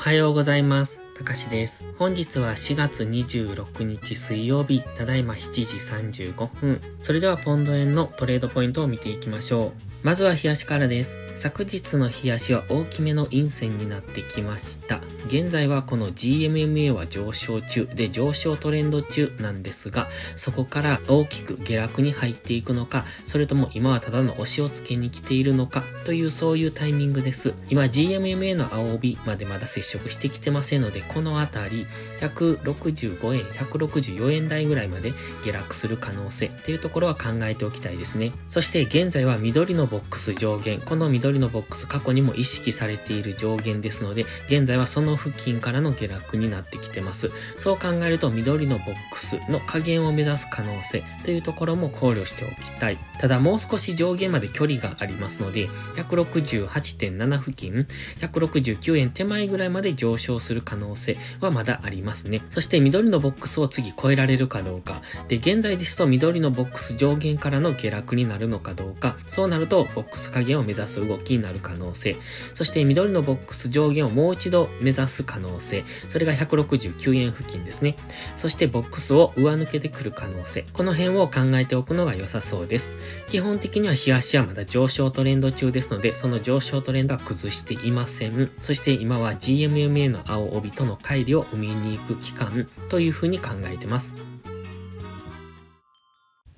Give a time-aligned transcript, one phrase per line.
[0.00, 1.09] おはようございます。
[1.20, 1.84] たかしです。
[1.98, 6.80] 本日は4月26日水曜日、ただいま7時35分。
[7.02, 9.90] それではポンド円のトレードポイントを見ていきましょう。
[10.02, 11.18] まずは冷やしからです。
[11.36, 15.00] 昨日の冷やしは大きめの陰線になってきました。
[15.26, 27.52] 現在はこの GMMA は上昇中で上昇トレンド中なんですが、そこから大きく下落に入っていくのか、それとも今はただの押しをつけに来ているのかというそういうタイミングです。
[27.68, 31.86] 今 GMMA の青帯までまだ接触してきてませんので、このあたり
[32.20, 35.12] 165円、164円台ぐらいまで
[35.44, 38.32] 下落する可能性っていうところは考えておきたいですね。
[38.48, 47.32] そして現在は緑のボックス上限、この緑のボックス過去にも意識されている上限ですので、現在はその付近からの下落になってきてます。
[47.58, 52.98] そう考えると緑のボックスの下限を目指す可能性というところも考慮しておきたい。
[53.18, 57.86] ただもう少し上限まで距離がありますので、168.7付近、
[58.20, 60.99] 169円手前ぐらいまで上昇する可能性
[61.40, 62.42] はまだありますね。
[62.50, 65.02] そして緑のボックスを次超えられるかどうか。
[65.28, 69.16] で、現在ですと緑のボックス上限からの下落になるのかどうか。
[69.26, 72.16] そうなるとボックス加減を目指す動きになる可能性。
[72.54, 75.84] そして緑のボックス上限をもう一度目指す可能性。
[76.08, 77.96] それが169円付近ですね。
[78.36, 80.64] そしてボックスを上抜けてくる可能性。
[80.72, 82.92] この辺を考えておくのが良さそうです。
[83.28, 88.50] 基本的には日足はまだ上昇トレンド中ですので、その上昇トレンドは崩していません。
[88.58, 94.12] そして今は GMMA の青帯との乖離を生みに行く期間というふうに考えてます。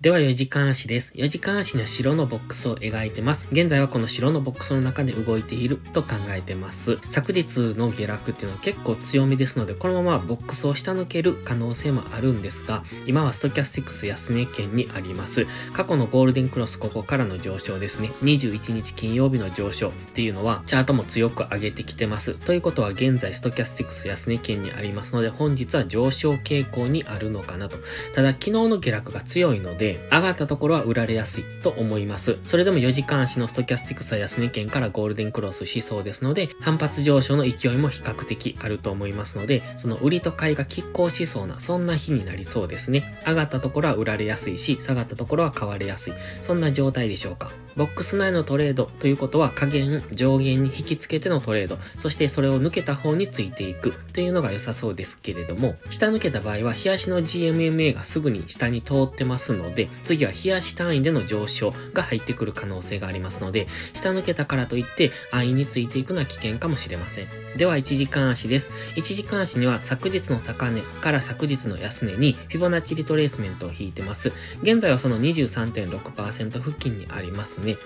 [0.00, 1.12] では4時間足です。
[1.14, 3.46] 4時間足には白のボックスを描いてます。
[3.52, 6.96] 現在はこの白のボックスの中で動いていると考えてます。
[7.08, 15.46] 昨日の下落っていうのは結構強めですので、このままボックスを下抜ける可能性もあるんですが、今はストキャスティクス安値圏にあります。
[15.74, 18.10] 過去のゴールデンクロスここからの上昇ですね。
[18.22, 22.38] 21日金曜日の上昇っていうのは、チャートも強く上げてきてます。
[22.38, 27.76] ということは現在ストキャスティクス安値圏にありますので、本日は上昇傾向にあるのかなと。
[28.14, 32.38] ただ昨日の下落が強いので、上がったところは売られやすいと思います。
[32.44, 43.04] それでも4時間足のストキャスティクスは安値圏からゴールデンクロスしそうですので、反発上昇の勢いも比較的あると思いますので、その売りと買いが拮抗しそうな、そんな日になりそうですね。
[43.26, 46.12] 上がったところは売られやすいし、下がったところは買われやすい。
[46.40, 47.50] そんな状態でしょうか。
[47.76, 67.26] ボックス内のトレードということは下限、上限に引き付けてのトレード、そしてそれを抜けた方についていくというのが良さそうですけれども、下抜けた場合は、日足の GMMA がすぐに下に通ってますので、次は日足単位での上昇が入ってくる可能性がありますので、下抜けたからといって安易についていくのは危険かもしれません。
[67.56, 68.70] では、1時間足です。
[68.96, 74.32] 1時間足には昨日の高値から昨日の安値にフィボナッチリトレースメントを引いてます。
[74.62, 77.76] 現在はその23.6%付近にありますね。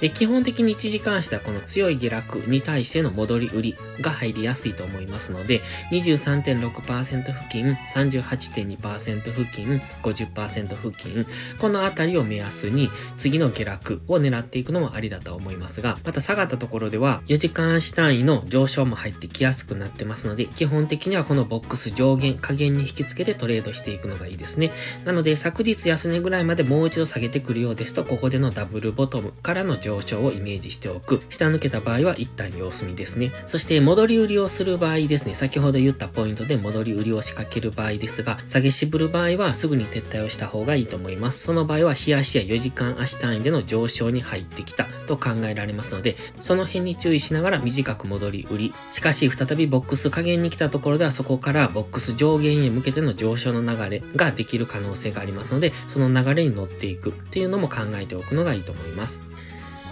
[0.00, 5.60] で、基本的に1時間足ではこの強い下落に対しての戻り売りが入りやすいと思いますので、
[5.90, 11.26] 23.6%付近、38.2%付近、50%付近、
[11.58, 24.70] このあたりを目安に次の下落を狙っていくのもありだと思いますが、また下がったところでは4時間足単位の上昇も入ってきやすくなってますので、基本的にはこのボックス上限、下限に引き付けてトレードしていくのがいいですね。
[25.04, 31.22] なので昨日安値ぐらいまでもう一度下げてくるようですと、ここでのダブルボトムからの上昇をイメージしておく。
[31.28, 33.32] 下抜けた場合は一旦様子見ですね。
[33.46, 41.27] そして戻り売りをする場合ですね、先ほど言ったポイントで戻り売りを仕掛ける場合ですが、下げ渋る場合はすぐに撤退をした方がいいと思います。
[41.28, 48.74] まその場合は日足や4時間足単位での上昇に入ってきたと考えられますので、その辺に注意しながら短く戻り売り。
[48.92, 59.20] しかし再びボックス加減に来たところではそこからボックス上限へ向けての上昇の流れができる可能性がありますので、その流れに乗っていくっていうのも考えておくのがいいと思います。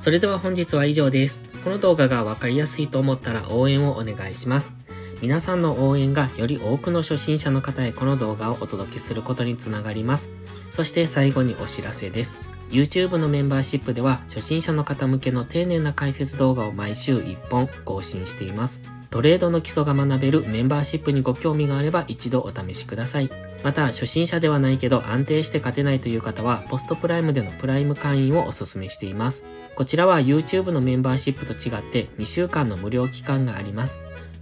[0.00, 1.42] それでは本日は以上です。
[1.62, 4.74] この動画がわかりやすいと思ったら応援をお願いします。
[5.20, 10.30] 皆さんの応援がより多くの初心者の方へこの動画をお届けすることにつながります。
[10.70, 12.38] そして最後にお知らせです。
[12.70, 18.98] YouTube のメンバーシップでは初心者の方向けの丁寧な解説動画を毎週1本更新しています。
[19.10, 23.30] トレードの基礎が学べるメンバーシップにご興味があれば一度お試しください。
[23.64, 29.44] また、初心者ではないけど安定して勝てないという方は、ポストプライムでのプライム会員をお勧めしています。
[29.76, 33.98] こちらは YouTube のメンバーシップと違って2週間の無料期間があります。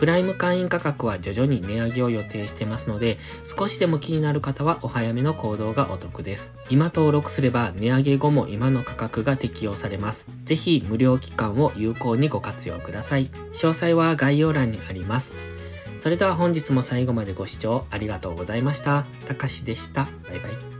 [0.00, 6.54] プライム会員価格は徐々に値上げを予定してますので、少しでも気になる方はお早めの行動がお得です。
[6.70, 10.26] 今登録すれば値上げ後も今の価格が適用されます。
[10.46, 13.26] ぜひ無料期間を有効にご活用ください。
[13.52, 15.34] 詳細は概要欄にあります。
[15.98, 19.04] それでは本日も最後までご視聴ありがとうございました。
[19.26, 20.04] たかしでした。
[20.04, 20.79] バイバイ。